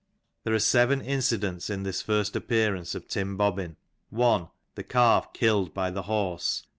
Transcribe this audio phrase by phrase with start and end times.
[0.45, 3.75] There are seven incidents in this first appearance of Tim Bobbin:
[4.09, 4.47] 1.
[4.73, 6.65] The calf killed by the horse.